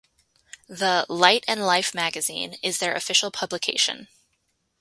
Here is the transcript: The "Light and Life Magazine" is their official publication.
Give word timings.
The 0.67 1.05
"Light 1.09 1.43
and 1.47 1.63
Life 1.63 1.93
Magazine" 1.93 2.57
is 2.63 2.79
their 2.79 2.95
official 2.95 3.29
publication. 3.29 4.07